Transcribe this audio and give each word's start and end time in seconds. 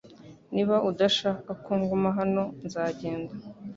Niba 0.53 0.75
udashaka 0.89 1.49
ko 1.63 1.71
nguma 1.81 2.09
hano 2.19 2.43
nzagenda 2.65 3.33